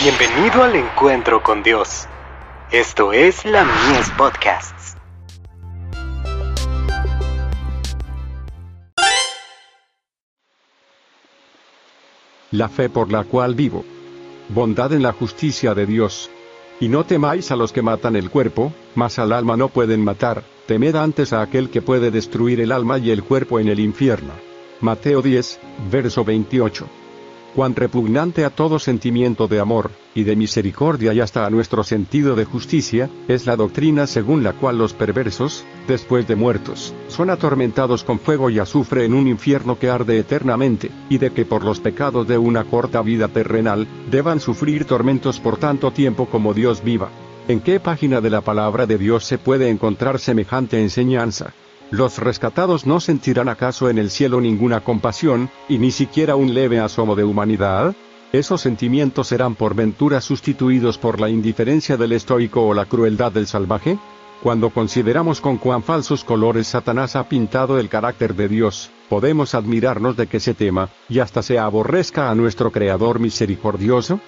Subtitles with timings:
[0.00, 2.06] Bienvenido al encuentro con Dios.
[2.70, 4.96] Esto es la Mies Podcasts.
[12.52, 13.84] La fe por la cual vivo.
[14.50, 16.30] Bondad en la justicia de Dios.
[16.78, 20.44] Y no temáis a los que matan el cuerpo, mas al alma no pueden matar,
[20.66, 24.34] temed antes a aquel que puede destruir el alma y el cuerpo en el infierno.
[24.80, 25.58] Mateo 10,
[25.90, 26.88] verso 28
[27.54, 32.36] cuán repugnante a todo sentimiento de amor, y de misericordia y hasta a nuestro sentido
[32.36, 38.04] de justicia, es la doctrina según la cual los perversos, después de muertos, son atormentados
[38.04, 41.80] con fuego y azufre en un infierno que arde eternamente, y de que por los
[41.80, 47.10] pecados de una corta vida terrenal, deban sufrir tormentos por tanto tiempo como Dios viva.
[47.48, 51.54] ¿En qué página de la palabra de Dios se puede encontrar semejante enseñanza?
[51.90, 56.80] ¿Los rescatados no sentirán acaso en el cielo ninguna compasión, y ni siquiera un leve
[56.80, 57.94] asomo de humanidad?
[58.30, 63.46] ¿Esos sentimientos serán por ventura sustituidos por la indiferencia del estoico o la crueldad del
[63.46, 63.98] salvaje?
[64.42, 70.14] Cuando consideramos con cuán falsos colores Satanás ha pintado el carácter de Dios, podemos admirarnos
[70.16, 74.20] de que se tema, y hasta se aborrezca a nuestro Creador misericordioso.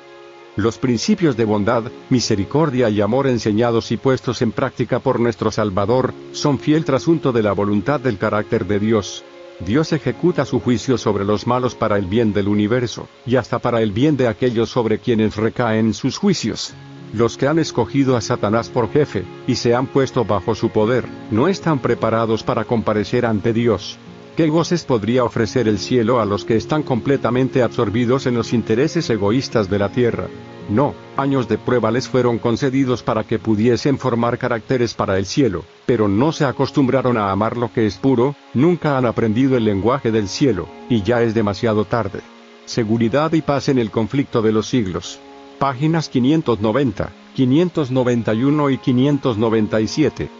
[0.56, 6.12] Los principios de bondad, misericordia y amor enseñados y puestos en práctica por nuestro Salvador,
[6.32, 9.24] son fiel trasunto de la voluntad del carácter de Dios.
[9.60, 13.80] Dios ejecuta su juicio sobre los malos para el bien del universo, y hasta para
[13.80, 16.74] el bien de aquellos sobre quienes recaen sus juicios.
[17.12, 21.04] Los que han escogido a Satanás por jefe, y se han puesto bajo su poder,
[21.30, 23.98] no están preparados para comparecer ante Dios.
[24.36, 29.10] ¿Qué goces podría ofrecer el cielo a los que están completamente absorbidos en los intereses
[29.10, 30.28] egoístas de la tierra?
[30.68, 35.64] No, años de prueba les fueron concedidos para que pudiesen formar caracteres para el cielo,
[35.84, 40.12] pero no se acostumbraron a amar lo que es puro, nunca han aprendido el lenguaje
[40.12, 42.20] del cielo, y ya es demasiado tarde.
[42.66, 45.18] Seguridad y paz en el conflicto de los siglos.
[45.58, 50.39] Páginas 590, 591 y 597.